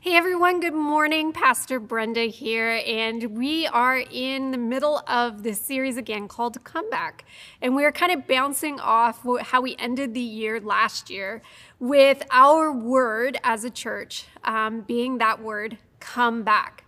[0.00, 1.32] Hey everyone, good morning.
[1.32, 7.24] Pastor Brenda here, and we are in the middle of this series again called Comeback.
[7.60, 11.42] And we're kind of bouncing off how we ended the year last year
[11.80, 16.84] with our word as a church um, being that word, come back.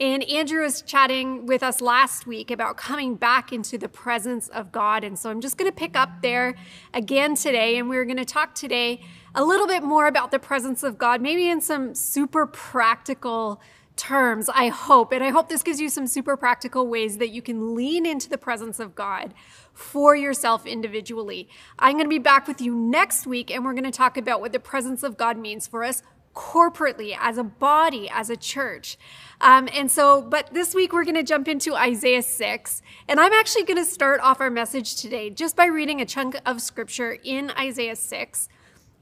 [0.00, 4.72] And Andrew was chatting with us last week about coming back into the presence of
[4.72, 5.04] God.
[5.04, 6.56] And so I'm just going to pick up there
[6.94, 7.76] again today.
[7.76, 9.02] And we're going to talk today
[9.34, 13.60] a little bit more about the presence of God, maybe in some super practical
[13.96, 15.12] terms, I hope.
[15.12, 18.28] And I hope this gives you some super practical ways that you can lean into
[18.28, 19.34] the presence of God
[19.72, 21.48] for yourself individually.
[21.78, 24.40] I'm going to be back with you next week, and we're going to talk about
[24.40, 26.02] what the presence of God means for us
[26.34, 28.98] corporately, as a body, as a church.
[29.40, 32.82] Um, and so, but this week we're going to jump into Isaiah 6.
[33.08, 36.36] And I'm actually going to start off our message today just by reading a chunk
[36.44, 38.48] of scripture in Isaiah 6.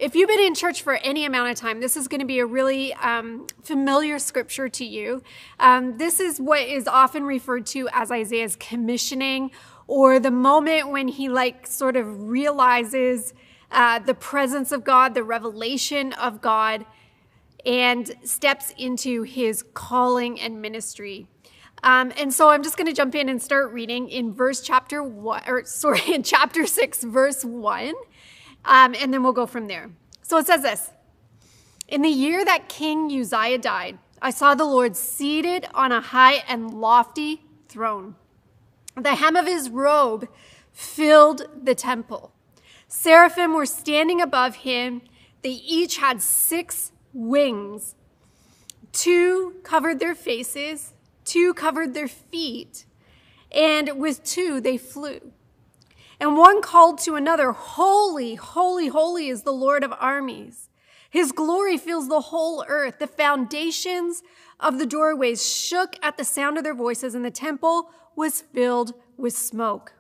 [0.02, 2.41] If you've been in church for any amount of time, this is going to be
[2.41, 5.23] a really um, familiar scripture to you.
[5.61, 9.53] Um, this is what is often referred to as Isaiah's commissioning,
[9.86, 13.33] or the moment when he, like, sort of realizes
[13.70, 16.84] uh, the presence of God, the revelation of God
[17.64, 21.28] and steps into his calling and ministry.
[21.84, 25.03] Um, and so I'm just going to jump in and start reading in verse chapter
[25.03, 27.95] one, or sorry, in chapter six, verse one,
[28.64, 29.91] um, and then we'll go from there.
[30.22, 30.91] So it says this
[31.88, 36.44] In the year that King Uzziah died, I saw the Lord seated on a high
[36.48, 38.14] and lofty throne.
[38.96, 40.28] The hem of his robe
[40.72, 42.33] filled the temple.
[42.88, 45.02] Seraphim were standing above him.
[45.42, 47.94] They each had six wings.
[48.92, 50.92] Two covered their faces,
[51.24, 52.84] two covered their feet,
[53.50, 55.33] and with two they flew.
[56.23, 60.69] And one called to another, Holy, holy, holy is the Lord of armies.
[61.11, 63.01] His glory fills the whole earth.
[63.01, 64.23] The foundations
[64.61, 68.95] of the doorways shook at the sound of their voices, and the temple was filled
[69.17, 69.95] with smoke.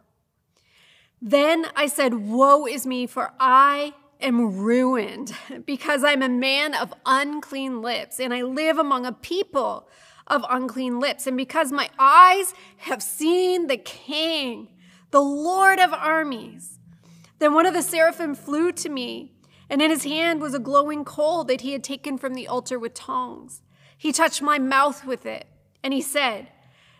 [1.20, 5.34] Then I said, Woe is me, for I am ruined
[5.66, 9.88] because I'm a man of unclean lips and I live among a people
[10.28, 11.26] of unclean lips.
[11.26, 14.68] And because my eyes have seen the King,
[15.12, 16.80] the Lord of armies.
[17.38, 19.32] Then one of the seraphim flew to me,
[19.70, 22.78] and in his hand was a glowing coal that he had taken from the altar
[22.78, 23.62] with tongs.
[23.96, 25.46] He touched my mouth with it,
[25.84, 26.48] and he said,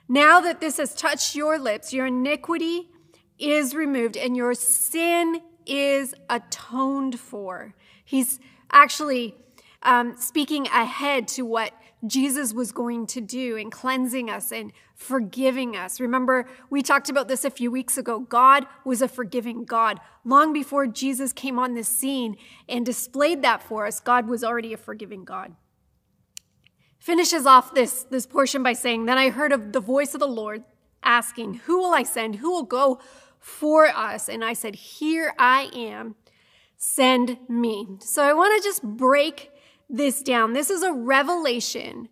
[0.08, 2.90] Now that this has touched your lips, your iniquity
[3.38, 7.74] is removed, and your sin is atoned for.
[8.04, 8.38] He's
[8.70, 9.36] actually
[9.82, 11.72] um, speaking ahead to what
[12.06, 14.72] Jesus was going to do in cleansing us and
[15.02, 16.00] forgiving us.
[16.00, 18.20] Remember, we talked about this a few weeks ago.
[18.20, 20.00] God was a forgiving God.
[20.24, 22.36] Long before Jesus came on the scene
[22.68, 25.54] and displayed that for us, God was already a forgiving God.
[26.98, 30.28] Finishes off this, this portion by saying, Then I heard of the voice of the
[30.28, 30.62] Lord
[31.02, 32.36] asking, Who will I send?
[32.36, 33.00] Who will go
[33.42, 34.28] for us.
[34.28, 36.14] And I said, Here I am,
[36.76, 37.86] send me.
[37.98, 39.50] So I want to just break
[39.90, 40.52] this down.
[40.52, 42.08] This is a revelation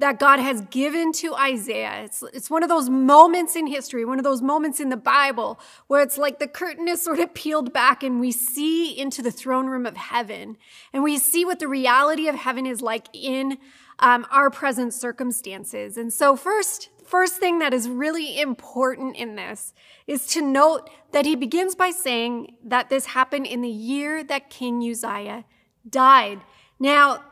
[0.00, 2.02] that God has given to Isaiah.
[2.04, 5.60] It's, it's one of those moments in history, one of those moments in the Bible
[5.86, 9.30] where it's like the curtain is sort of peeled back and we see into the
[9.30, 10.56] throne room of heaven
[10.92, 13.58] and we see what the reality of heaven is like in
[13.98, 15.98] um, our present circumstances.
[15.98, 19.74] And so, first, first thing that is really important in this
[20.06, 24.48] is to note that he begins by saying that this happened in the year that
[24.48, 25.44] King Uzziah
[25.88, 26.40] died.
[26.78, 27.22] Now,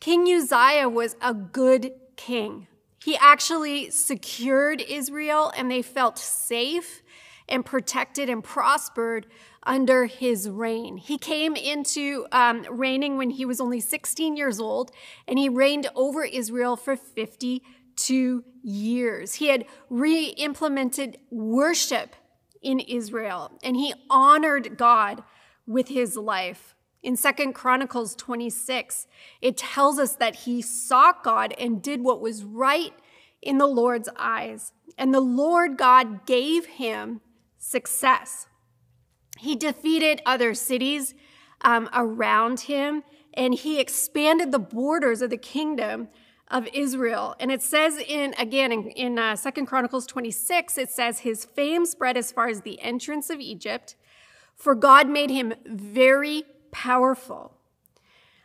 [0.00, 2.66] King Uzziah was a good king.
[3.02, 7.02] He actually secured Israel and they felt safe
[7.48, 9.26] and protected and prospered
[9.62, 10.98] under his reign.
[10.98, 14.90] He came into um, reigning when he was only 16 years old
[15.26, 19.34] and he reigned over Israel for 52 years.
[19.34, 22.14] He had re implemented worship
[22.60, 25.22] in Israel and he honored God
[25.66, 26.74] with his life.
[27.02, 29.06] In Second Chronicles 26,
[29.40, 32.92] it tells us that he sought God and did what was right
[33.40, 34.72] in the Lord's eyes.
[34.96, 37.20] And the Lord God gave him
[37.58, 38.46] success.
[39.38, 41.14] He defeated other cities
[41.60, 46.08] um, around him and he expanded the borders of the kingdom
[46.48, 47.36] of Israel.
[47.38, 51.86] And it says in, again, in, in uh, 2 Chronicles 26, it says, His fame
[51.86, 53.94] spread as far as the entrance of Egypt,
[54.56, 57.54] for God made him very powerful.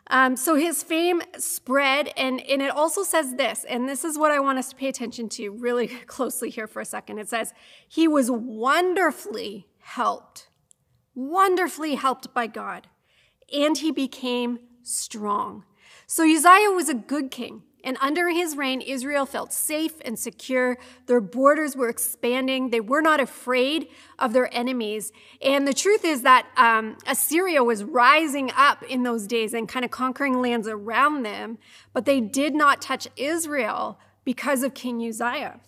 [0.07, 4.31] Um, so his fame spread, and, and it also says this, and this is what
[4.31, 7.19] I want us to pay attention to really closely here for a second.
[7.19, 7.53] It says,
[7.87, 10.49] He was wonderfully helped,
[11.15, 12.87] wonderfully helped by God,
[13.53, 15.63] and he became strong.
[16.05, 17.63] So Uzziah was a good king.
[17.83, 20.77] And under his reign, Israel felt safe and secure.
[21.07, 22.69] Their borders were expanding.
[22.69, 25.11] They were not afraid of their enemies.
[25.41, 29.83] And the truth is that um, Assyria was rising up in those days and kind
[29.83, 31.57] of conquering lands around them,
[31.91, 35.59] but they did not touch Israel because of King Uzziah.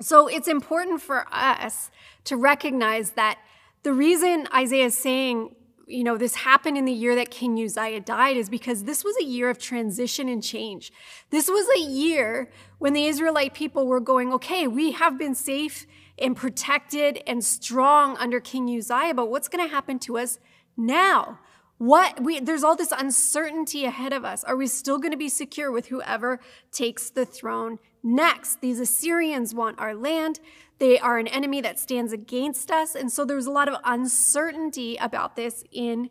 [0.00, 1.90] So it's important for us
[2.24, 3.38] to recognize that
[3.82, 5.54] the reason Isaiah is saying
[5.86, 9.16] you know, this happened in the year that King Uzziah died is because this was
[9.20, 10.92] a year of transition and change.
[11.30, 15.86] This was a year when the Israelite people were going, okay, we have been safe
[16.18, 20.38] and protected and strong under King Uzziah, but what's going to happen to us
[20.76, 21.38] now?
[21.78, 24.44] What we there's all this uncertainty ahead of us.
[24.44, 26.38] Are we still going to be secure with whoever
[26.70, 28.60] takes the throne next?
[28.60, 30.40] These Assyrians want our land.
[30.78, 32.94] They are an enemy that stands against us.
[32.94, 36.10] And so there's a lot of uncertainty about this in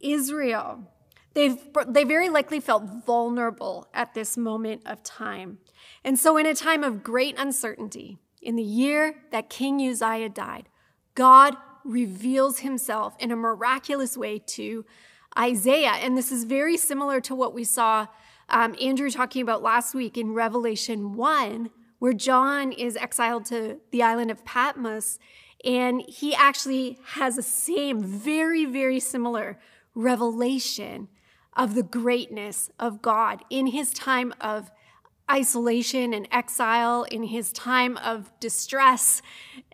[0.00, 0.92] Israel.
[1.34, 5.58] They've, they very likely felt vulnerable at this moment of time.
[6.02, 10.68] And so, in a time of great uncertainty, in the year that King Uzziah died,
[11.14, 14.84] God reveals himself in a miraculous way to
[15.38, 15.92] Isaiah.
[16.00, 18.06] And this is very similar to what we saw
[18.48, 24.02] um, Andrew talking about last week in Revelation 1, where John is exiled to the
[24.02, 25.18] island of Patmos.
[25.64, 29.58] And he actually has the same, very, very similar
[29.94, 31.08] revelation
[31.56, 34.70] of the greatness of God in his time of
[35.30, 39.22] isolation and exile, in his time of distress.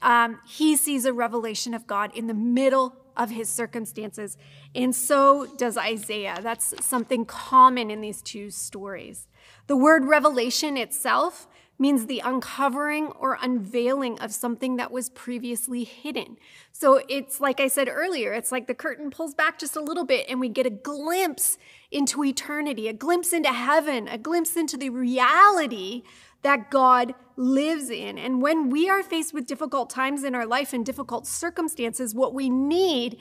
[0.01, 4.37] Um, he sees a revelation of God in the middle of his circumstances.
[4.75, 6.39] And so does Isaiah.
[6.43, 9.29] That's something common in these two stories.
[9.67, 11.47] The word revelation itself
[11.79, 16.37] means the uncovering or unveiling of something that was previously hidden.
[16.71, 20.05] So it's like I said earlier, it's like the curtain pulls back just a little
[20.05, 21.59] bit and we get a glimpse
[21.91, 26.03] into eternity, a glimpse into heaven, a glimpse into the reality
[26.43, 28.19] that God lives in.
[28.19, 32.35] And when we are faced with difficult times in our life and difficult circumstances, what
[32.35, 33.19] we need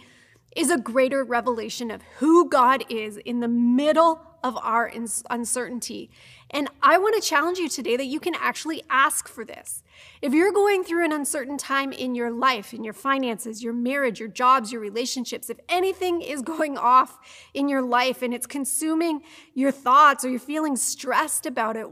[0.56, 4.92] is a greater revelation of who God is in the middle of our
[5.30, 6.10] uncertainty.
[6.50, 9.84] And I want to challenge you today that you can actually ask for this.
[10.22, 14.20] If you're going through an uncertain time in your life, in your finances, your marriage,
[14.20, 17.20] your jobs, your relationships, if anything is going off
[17.54, 19.22] in your life and it's consuming
[19.54, 21.88] your thoughts or you're feeling stressed about it,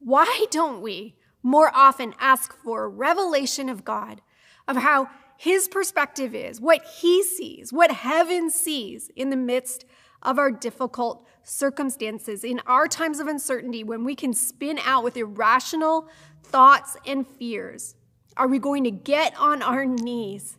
[0.00, 4.20] why don't we more often ask for a revelation of God,
[4.68, 9.84] of how his perspective is, what he sees, what heaven sees in the midst
[10.22, 15.16] of our difficult circumstances, in our times of uncertainty, when we can spin out with
[15.16, 16.08] irrational
[16.42, 17.96] thoughts and fears?
[18.36, 20.58] Are we going to get on our knees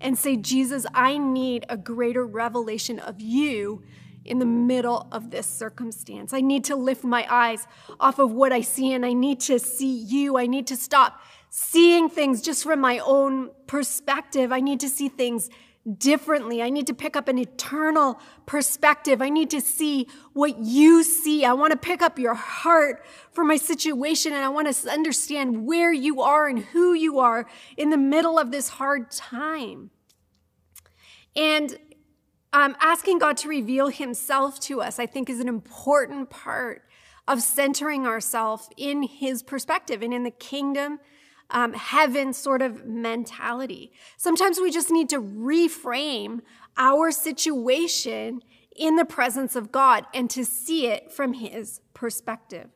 [0.00, 3.82] and say, Jesus, I need a greater revelation of you
[4.24, 6.32] in the middle of this circumstance?
[6.32, 7.66] I need to lift my eyes
[8.00, 10.36] off of what I see and I need to see you.
[10.36, 11.20] I need to stop
[11.50, 14.52] seeing things just from my own perspective.
[14.52, 15.50] I need to see things
[15.98, 16.62] differently.
[16.62, 19.20] I need to pick up an eternal perspective.
[19.20, 21.44] I need to see what you see.
[21.44, 25.66] I want to pick up your heart for my situation and I want to understand
[25.66, 29.90] where you are and who you are in the middle of this hard time.
[31.34, 31.76] And
[32.52, 36.82] um, asking God to reveal himself to us, I think, is an important part
[37.26, 41.00] of centering ourselves in his perspective and in the kingdom
[41.50, 43.92] um, heaven sort of mentality.
[44.16, 46.40] Sometimes we just need to reframe
[46.76, 48.42] our situation
[48.74, 52.70] in the presence of God and to see it from his perspective.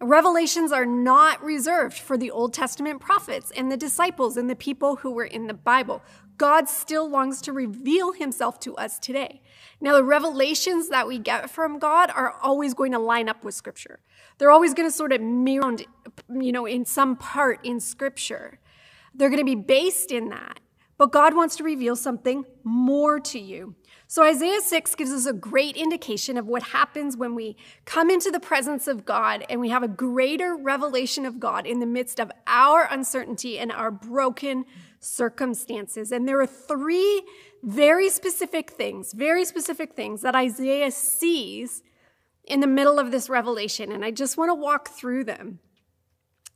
[0.00, 4.96] Revelations are not reserved for the Old Testament prophets and the disciples and the people
[4.96, 6.02] who were in the Bible.
[6.36, 9.40] God still longs to reveal himself to us today.
[9.80, 13.54] Now, the revelations that we get from God are always going to line up with
[13.54, 14.00] Scripture.
[14.38, 15.76] They're always going to sort of mirror,
[16.28, 18.58] you know, in some part in Scripture.
[19.14, 20.60] They're going to be based in that.
[20.98, 23.74] But God wants to reveal something more to you.
[24.08, 28.30] So Isaiah 6 gives us a great indication of what happens when we come into
[28.30, 32.20] the presence of God and we have a greater revelation of God in the midst
[32.20, 34.64] of our uncertainty and our broken
[35.06, 36.12] circumstances.
[36.12, 37.22] And there are three
[37.62, 41.82] very specific things, very specific things that Isaiah sees
[42.44, 43.92] in the middle of this revelation.
[43.92, 45.58] And I just want to walk through them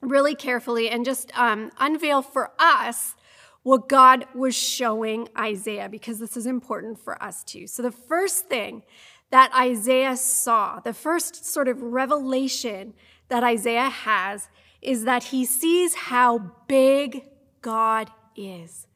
[0.01, 3.15] really carefully and just um, unveil for us
[3.63, 7.67] what God was showing Isaiah, because this is important for us too.
[7.67, 8.83] So, the first thing
[9.31, 12.95] that Isaiah saw, the first sort of revelation
[13.29, 14.49] that Isaiah has,
[14.81, 17.29] is that he sees how big
[17.61, 18.87] God is.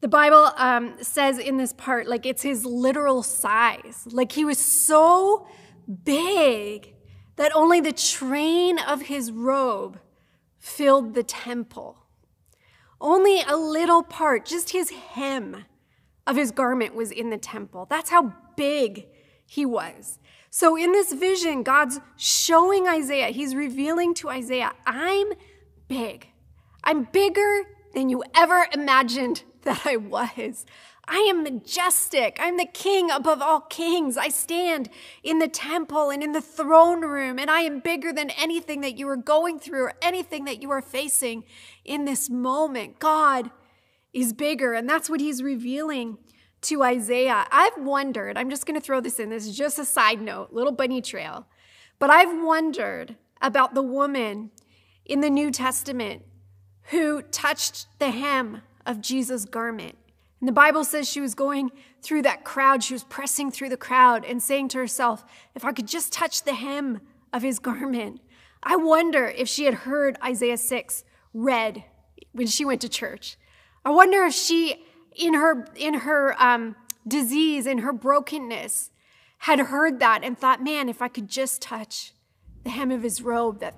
[0.00, 4.08] The Bible um, says in this part, like it's his literal size.
[4.10, 5.46] Like he was so
[6.04, 6.94] big
[7.36, 10.00] that only the train of his robe
[10.58, 11.98] filled the temple.
[13.00, 15.64] Only a little part, just his hem
[16.26, 17.86] of his garment was in the temple.
[17.88, 19.06] That's how big
[19.46, 20.18] he was.
[20.50, 25.32] So in this vision, God's showing Isaiah, he's revealing to Isaiah, I'm
[25.88, 26.28] big.
[26.84, 30.66] I'm bigger than you ever imagined that I was.
[31.06, 32.38] I am majestic.
[32.40, 34.16] I'm the king above all kings.
[34.16, 34.88] I stand
[35.22, 38.96] in the temple and in the throne room, and I am bigger than anything that
[38.96, 41.44] you are going through or anything that you are facing
[41.84, 43.00] in this moment.
[43.00, 43.50] God
[44.12, 46.18] is bigger, and that's what he's revealing
[46.62, 47.46] to Isaiah.
[47.50, 50.52] I've wondered, I'm just going to throw this in, this is just a side note,
[50.52, 51.46] little bunny trail,
[51.98, 54.52] but I've wondered about the woman
[55.04, 56.22] in the New Testament
[56.92, 59.96] who touched the hem of Jesus' garment.
[60.40, 61.72] And the Bible says she was going
[62.02, 62.84] through that crowd.
[62.84, 66.44] She was pressing through the crowd and saying to herself, If I could just touch
[66.44, 67.00] the hem
[67.32, 68.20] of his garment.
[68.62, 71.84] I wonder if she had heard Isaiah 6 read
[72.32, 73.38] when she went to church.
[73.84, 74.84] I wonder if she,
[75.16, 76.76] in her, in her um,
[77.08, 78.90] disease, in her brokenness,
[79.38, 82.12] had heard that and thought, man, if I could just touch
[82.64, 83.74] the hem of his robe, that,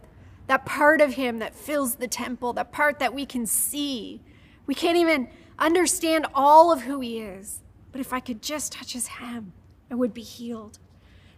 [0.47, 4.21] that part of him that fills the temple, that part that we can see.
[4.67, 7.61] We can't even understand all of who he is.
[7.93, 9.53] But if I could just touch his hem,
[9.91, 10.79] I would be healed.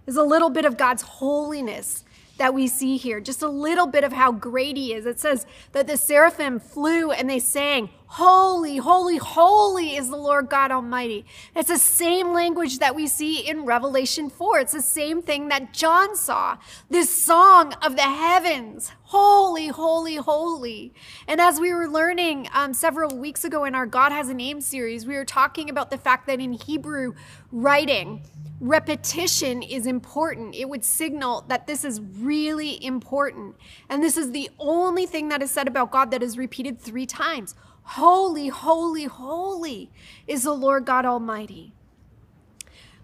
[0.05, 2.05] There's a little bit of God's holiness
[2.39, 5.07] that we see here, just a little bit of how great he is.
[5.07, 10.49] It says that the seraphim flew and they sang, Holy, holy, holy is the Lord
[10.49, 11.27] God Almighty.
[11.57, 14.61] It's the same language that we see in Revelation 4.
[14.61, 16.57] It's the same thing that John saw.
[16.89, 20.95] This song of the heavens, holy, holy, holy.
[21.27, 24.61] And as we were learning um, several weeks ago in our God Has a Name
[24.61, 27.15] series, we were talking about the fact that in Hebrew
[27.51, 28.23] writing,
[28.61, 30.55] repetition is important.
[30.55, 33.57] It would signal that this is really important.
[33.89, 37.07] And this is the only thing that is said about God that is repeated three
[37.07, 37.57] times.
[37.91, 39.91] Holy, holy, holy
[40.27, 41.73] is the Lord God Almighty.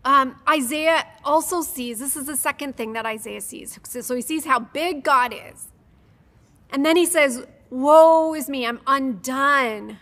[0.05, 3.79] Um, Isaiah also sees, this is the second thing that Isaiah sees.
[3.85, 5.69] So he sees how big God is.
[6.71, 9.99] And then he says, Woe is me, I'm undone.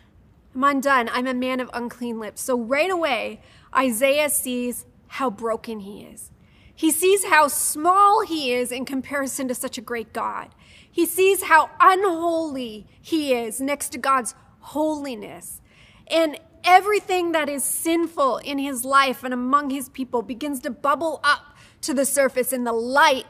[0.55, 1.09] I'm undone.
[1.13, 2.41] I'm a man of unclean lips.
[2.41, 3.43] So right away,
[3.77, 6.31] Isaiah sees how broken he is.
[6.75, 10.49] He sees how small he is in comparison to such a great God.
[10.91, 15.61] He sees how unholy he is next to God's holiness.
[16.07, 21.21] And everything that is sinful in his life and among his people begins to bubble
[21.25, 23.27] up to the surface in the light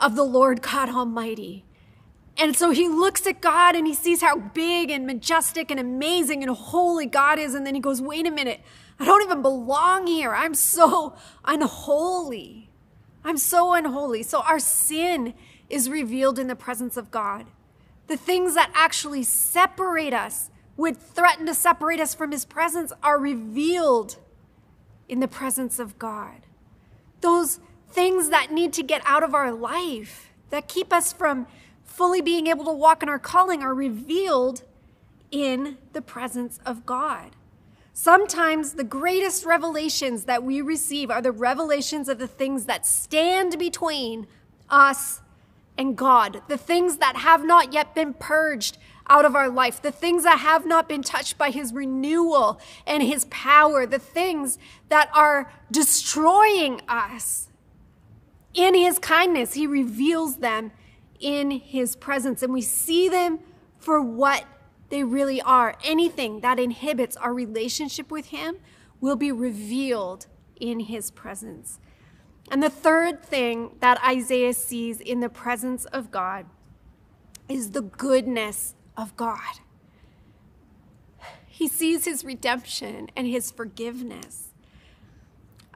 [0.00, 1.64] of the Lord God Almighty.
[2.36, 6.42] And so he looks at God and he sees how big and majestic and amazing
[6.42, 7.54] and holy God is.
[7.54, 8.60] And then he goes, wait a minute,
[8.98, 10.34] I don't even belong here.
[10.34, 11.14] I'm so
[11.44, 12.70] unholy.
[13.24, 14.22] I'm so unholy.
[14.22, 15.34] So our sin
[15.70, 17.46] is revealed in the presence of God.
[18.08, 23.18] The things that actually separate us would threaten to separate us from his presence are
[23.18, 24.16] revealed
[25.08, 26.46] in the presence of God.
[27.20, 31.46] Those things that need to get out of our life, that keep us from
[31.84, 34.62] fully being able to walk in our calling, are revealed
[35.30, 37.36] in the presence of God.
[37.92, 43.56] Sometimes the greatest revelations that we receive are the revelations of the things that stand
[43.58, 44.26] between
[44.68, 45.20] us
[45.76, 48.78] and God, the things that have not yet been purged
[49.08, 53.02] out of our life, the things that have not been touched by his renewal and
[53.02, 57.48] his power, the things that are destroying us.
[58.54, 60.72] In his kindness, he reveals them
[61.20, 63.40] in his presence, and we see them
[63.78, 64.44] for what
[64.90, 65.74] they really are.
[65.82, 68.56] Anything that inhibits our relationship with him
[69.00, 70.26] will be revealed
[70.56, 71.78] in his presence.
[72.50, 76.46] And the third thing that Isaiah sees in the presence of God
[77.48, 79.60] is the goodness of God.
[81.46, 84.48] He sees his redemption and his forgiveness.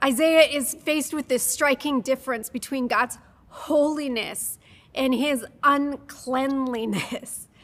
[0.02, 4.58] Isaiah is faced with this striking difference between God's holiness
[4.94, 7.46] and his uncleanliness.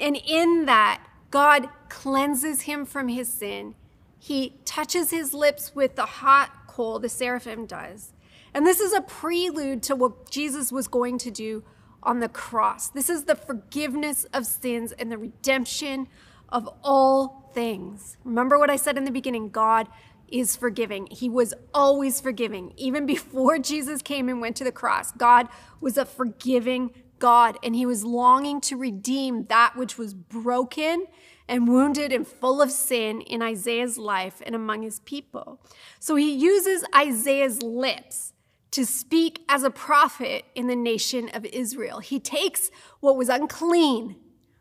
[0.00, 3.74] And in that, God cleanses him from his sin.
[4.18, 8.14] He touches his lips with the hot coal, the seraphim does.
[8.56, 11.62] And this is a prelude to what Jesus was going to do
[12.02, 12.88] on the cross.
[12.88, 16.08] This is the forgiveness of sins and the redemption
[16.48, 18.16] of all things.
[18.24, 19.88] Remember what I said in the beginning God
[20.28, 21.06] is forgiving.
[21.10, 22.72] He was always forgiving.
[22.78, 25.48] Even before Jesus came and went to the cross, God
[25.82, 31.08] was a forgiving God, and He was longing to redeem that which was broken
[31.46, 35.60] and wounded and full of sin in Isaiah's life and among his people.
[36.00, 38.32] So He uses Isaiah's lips
[38.76, 42.00] to speak as a prophet in the nation of Israel.
[42.00, 44.16] He takes what was unclean,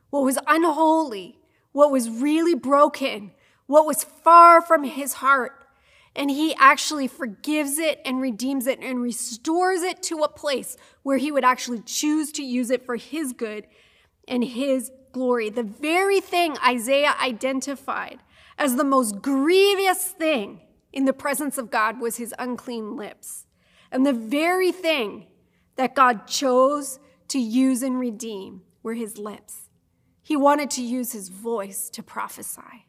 [0.09, 1.37] what was unholy,
[1.73, 3.31] what was really broken,
[3.67, 5.65] what was far from his heart,
[6.15, 11.17] and he actually forgives it and redeems it and restores it to a place where
[11.17, 13.67] he would actually choose to use it for his good
[14.29, 15.49] and his glory.
[15.49, 18.19] The very thing Isaiah identified
[18.57, 20.61] as the most grievous thing
[20.93, 23.44] in the presence of God was his unclean lips.
[23.95, 25.25] And the very thing
[25.77, 26.99] that God chose
[27.29, 29.69] to use and redeem were his lips.
[30.21, 32.87] He wanted to use his voice to prophesy.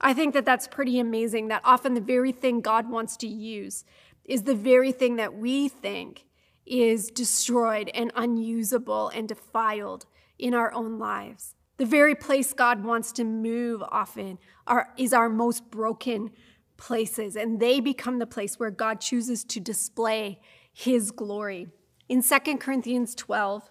[0.00, 3.84] I think that that's pretty amazing that often the very thing God wants to use
[4.24, 6.24] is the very thing that we think
[6.66, 10.04] is destroyed and unusable and defiled
[10.36, 11.54] in our own lives.
[11.76, 16.32] The very place God wants to move often are, is our most broken
[16.78, 20.40] places, and they become the place where God chooses to display
[20.72, 21.68] his glory.
[22.08, 23.68] In 2 Corinthians 12,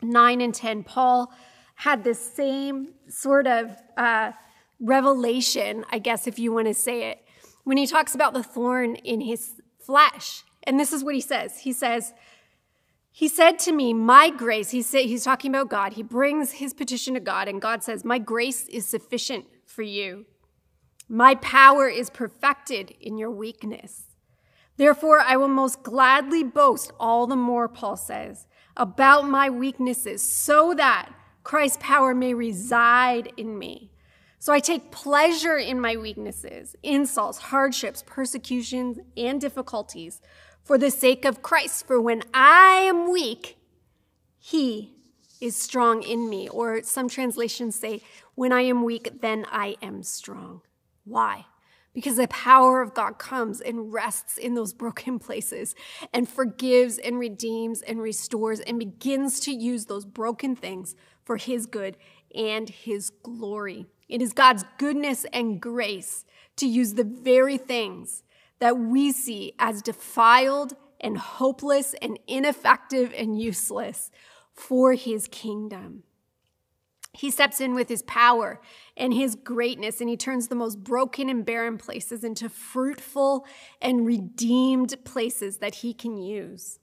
[0.00, 1.32] 9 and 10, Paul
[1.74, 4.32] had this same sort of uh,
[4.80, 7.22] revelation, I guess, if you want to say it,
[7.64, 10.44] when he talks about the thorn in his flesh.
[10.62, 11.60] And this is what he says.
[11.60, 12.12] He says,
[13.10, 15.94] he said to me, My grace, he said, he's talking about God.
[15.94, 20.26] He brings his petition to God, and God says, My grace is sufficient for you.
[21.12, 24.04] My power is perfected in your weakness.
[24.76, 30.72] Therefore, I will most gladly boast all the more, Paul says, about my weaknesses, so
[30.74, 31.10] that
[31.42, 33.90] Christ's power may reside in me.
[34.38, 40.20] So I take pleasure in my weaknesses, insults, hardships, persecutions, and difficulties
[40.62, 41.88] for the sake of Christ.
[41.88, 43.58] For when I am weak,
[44.38, 44.94] he
[45.40, 46.48] is strong in me.
[46.48, 48.00] Or some translations say,
[48.36, 50.62] when I am weak, then I am strong.
[51.10, 51.46] Why?
[51.92, 55.74] Because the power of God comes and rests in those broken places
[56.14, 61.66] and forgives and redeems and restores and begins to use those broken things for his
[61.66, 61.96] good
[62.32, 63.86] and his glory.
[64.08, 66.24] It is God's goodness and grace
[66.56, 68.22] to use the very things
[68.60, 74.12] that we see as defiled and hopeless and ineffective and useless
[74.52, 76.04] for his kingdom.
[77.12, 78.60] He steps in with his power
[78.96, 83.44] and his greatness, and he turns the most broken and barren places into fruitful
[83.82, 86.78] and redeemed places that he can use.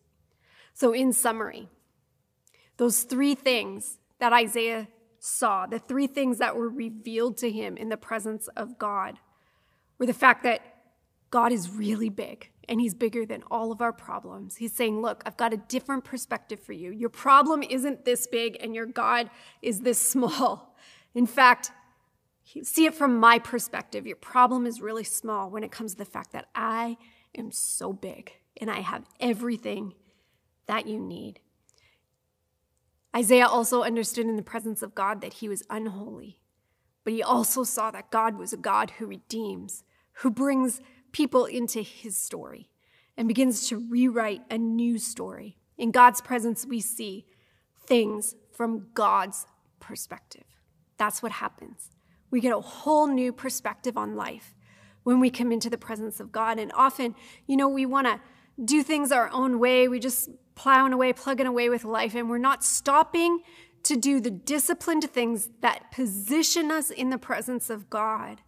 [0.74, 1.70] So, in summary,
[2.76, 7.90] those three things that Isaiah saw, the three things that were revealed to him in
[7.90, 9.20] the presence of God,
[9.98, 10.62] were the fact that
[11.32, 14.58] God is really big and he's bigger than all of our problems.
[14.58, 16.92] He's saying, Look, I've got a different perspective for you.
[16.92, 19.30] Your problem isn't this big and your God
[19.62, 20.76] is this small.
[21.16, 21.72] In fact,
[22.64, 24.06] see it from my perspective.
[24.06, 26.98] Your problem is really small when it comes to the fact that I
[27.38, 29.94] am so big and I have everything
[30.68, 31.40] that you need.
[33.16, 36.40] Isaiah also understood in the presence of God that he was unholy,
[37.04, 39.84] but he also saw that God was a God who redeems,
[40.20, 40.82] who brings
[41.18, 42.70] people into his story
[43.18, 45.58] and begins to rewrite a new story.
[45.76, 47.26] In God's presence, we see
[47.88, 49.48] things from God's
[49.80, 50.44] perspective.
[50.98, 51.90] That's what happens.
[52.30, 54.54] We get a whole new perspective on life
[55.02, 56.60] when we come into the presence of God.
[56.60, 57.16] And often,
[57.48, 58.22] you know, we want to
[58.64, 59.88] do things our own way.
[59.88, 63.40] We just plowing away, plugging away with life, and we're not stopping
[63.84, 68.42] to do the disciplined things that position us in the presence of God.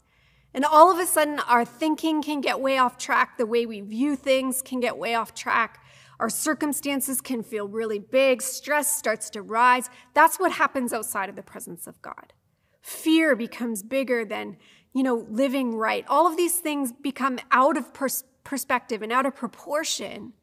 [0.54, 3.38] And all of a sudden, our thinking can get way off track.
[3.38, 5.84] The way we view things can get way off track.
[6.20, 8.42] Our circumstances can feel really big.
[8.42, 9.90] Stress starts to rise.
[10.14, 12.34] That's what happens outside of the presence of God.
[12.82, 14.58] Fear becomes bigger than,
[14.94, 16.04] you know, living right.
[16.10, 20.34] All of these things become out of pers- perspective and out of proportion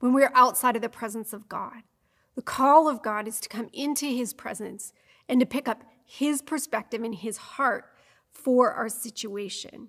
[0.00, 1.82] when we're outside of the presence of God.
[2.34, 4.92] The call of God is to come into his presence
[5.28, 7.84] and to pick up his perspective and his heart
[8.32, 9.88] for our situation.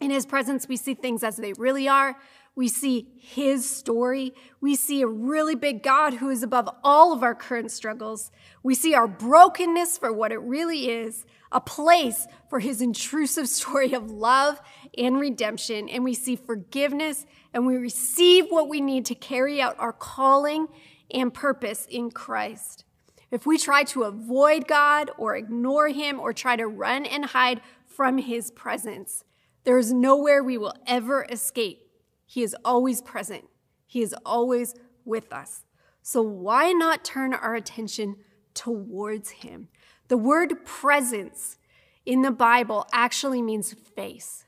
[0.00, 2.16] In his presence, we see things as they really are.
[2.54, 4.34] We see his story.
[4.60, 8.30] We see a really big God who is above all of our current struggles.
[8.62, 13.94] We see our brokenness for what it really is, a place for his intrusive story
[13.94, 14.60] of love
[14.98, 15.88] and redemption.
[15.88, 20.66] And we see forgiveness and we receive what we need to carry out our calling
[21.10, 22.84] and purpose in Christ.
[23.32, 27.60] If we try to avoid God or ignore Him or try to run and hide
[27.84, 29.24] from His presence,
[29.64, 31.88] there is nowhere we will ever escape.
[32.24, 33.48] He is always present,
[33.88, 35.64] He is always with us.
[36.02, 38.16] So why not turn our attention
[38.54, 39.68] towards Him?
[40.06, 41.58] The word presence
[42.06, 44.44] in the Bible actually means face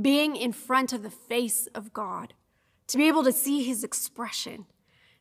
[0.00, 2.34] being in front of the face of God,
[2.86, 4.66] to be able to see his expression,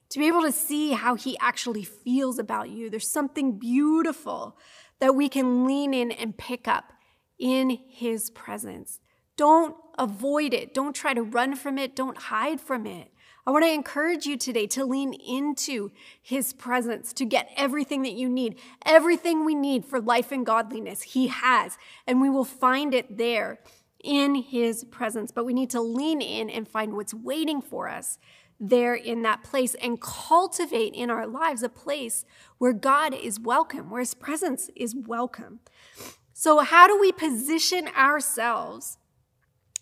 [0.10, 2.89] to be able to see how he actually feels about you.
[2.89, 4.58] There's something beautiful
[5.00, 6.93] that we can lean in and pick up
[7.38, 9.00] in his presence.
[9.38, 10.74] Don't avoid it.
[10.74, 11.95] Don't try to run from it.
[11.95, 13.12] Don't hide from it.
[13.48, 15.91] I want to encourage you today to lean into
[16.22, 18.60] his presence to get everything that you need.
[18.86, 23.60] Everything we need for life and godliness, he has, and we will find it there
[24.04, 25.32] in his presence.
[25.32, 28.19] But we need to lean in and find what's waiting for us
[28.60, 32.26] there in that place and cultivate in our lives a place
[32.58, 35.60] where God is welcome, where his presence is welcome.
[36.34, 38.98] So, how do we position ourselves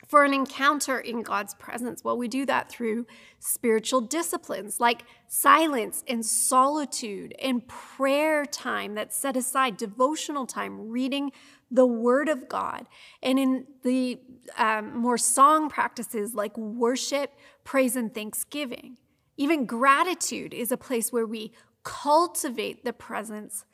[0.08, 2.04] for an encounter in God's presence?
[2.04, 3.06] Well, we do that through
[3.40, 11.32] spiritual disciplines like silence and solitude and prayer time that's set aside, devotional time, reading
[11.70, 12.88] the Word of God.
[13.22, 14.20] And in the
[14.58, 18.98] um, more song practices like worship, praise, and thanksgiving.
[19.36, 21.52] Even gratitude is a place where we
[21.84, 23.66] cultivate the presence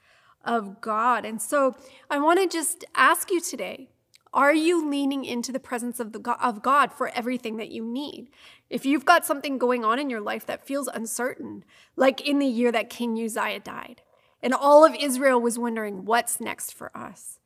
[0.43, 1.25] of God.
[1.25, 1.75] And so
[2.09, 3.89] I want to just ask you today
[4.33, 8.31] are you leaning into the presence of, the, of God for everything that you need?
[8.67, 11.63] If you've got something going on in your life that feels uncertain,
[11.95, 14.01] like in the year that King Uzziah died,
[14.41, 17.37] and all of Israel was wondering, what's next for us?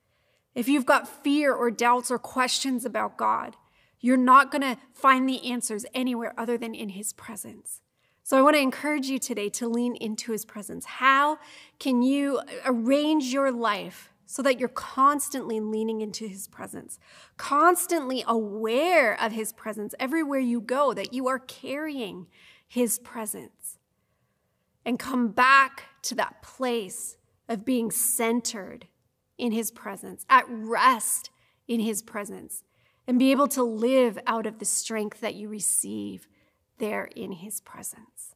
[0.57, 3.55] If you've got fear or doubts or questions about God,
[3.99, 7.81] you're not going to find the answers anywhere other than in His presence.
[8.23, 10.85] So I want to encourage you today to lean into His presence.
[10.85, 11.37] How
[11.77, 16.99] can you arrange your life so that you're constantly leaning into his presence,
[17.37, 22.27] constantly aware of his presence everywhere you go, that you are carrying
[22.67, 23.77] his presence.
[24.83, 27.15] And come back to that place
[27.47, 28.87] of being centered
[29.37, 31.29] in his presence, at rest
[31.67, 32.63] in his presence,
[33.07, 36.27] and be able to live out of the strength that you receive
[36.77, 38.35] there in his presence.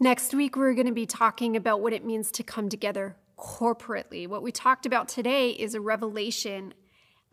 [0.00, 4.26] Next week, we're going to be talking about what it means to come together corporately.
[4.26, 6.74] What we talked about today is a revelation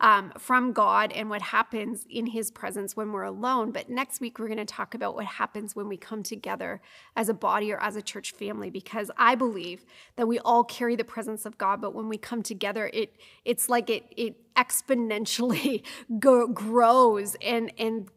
[0.02, 3.70] um, from God and what happens in His presence when we're alone.
[3.70, 6.82] But next week, we're going to talk about what happens when we come together
[7.16, 9.86] as a body or as a church family, because I believe
[10.16, 13.68] that we all carry the presence of God, but when we come together, it it's
[13.68, 15.82] like it it exponentially
[16.18, 18.08] go, grows and and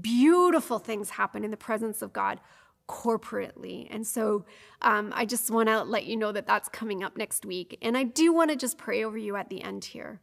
[0.00, 2.38] beautiful things happen in the presence of God
[2.86, 3.86] corporately.
[3.90, 4.44] And so
[4.82, 7.78] um, I just want to let you know that that's coming up next week.
[7.80, 10.20] And I do want to just pray over you at the end here.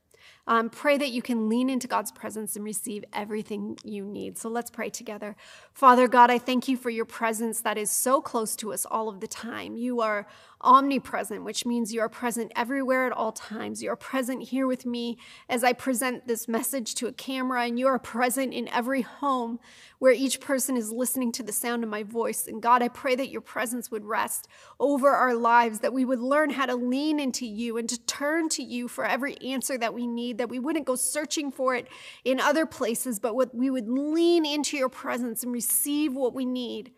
[0.48, 4.38] Um, pray that you can lean into God's presence and receive everything you need.
[4.38, 5.36] So let's pray together.
[5.74, 9.10] Father God, I thank you for your presence that is so close to us all
[9.10, 9.76] of the time.
[9.76, 10.26] You are
[10.62, 13.84] omnipresent, which means you are present everywhere at all times.
[13.84, 15.18] You are present here with me
[15.50, 19.60] as I present this message to a camera, and you are present in every home
[20.00, 22.48] where each person is listening to the sound of my voice.
[22.48, 24.48] And God, I pray that your presence would rest
[24.80, 28.50] over our lives, that we would learn how to lean into you and to turn
[28.50, 31.88] to you for every answer that we need, that we wouldn't go searching for it
[32.24, 36.92] in other places, but we would lean into your presence and receive what we need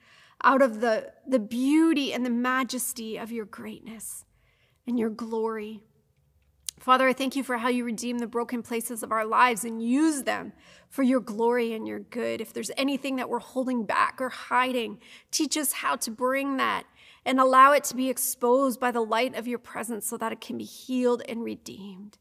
[0.44, 4.26] out of the, the beauty and the majesty of your greatness
[4.88, 5.84] and your glory.
[6.80, 9.84] Father, I thank you for how you redeem the broken places of our lives and
[9.84, 10.54] use them
[10.88, 12.40] for your glory and your good.
[12.40, 15.00] If there's anything that we're holding back or hiding,
[15.30, 16.86] teach us how to bring that
[17.26, 20.40] and allow it to be exposed by the light of your presence so that it
[20.40, 22.18] can be healed and redeemed.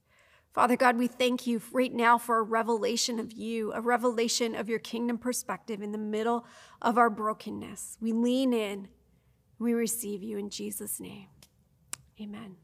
[0.59, 4.68] Father God, we thank you right now for a revelation of you, a revelation of
[4.68, 6.44] your kingdom perspective in the middle
[6.83, 7.97] of our brokenness.
[8.01, 8.88] We lean in,
[9.61, 11.29] we receive you in Jesus' name.
[12.21, 12.57] Amen.